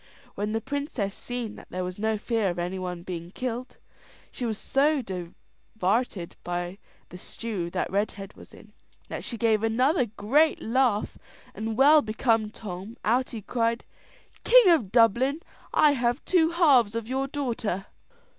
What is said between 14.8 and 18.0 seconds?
Dublin, I have two halves of your daughter."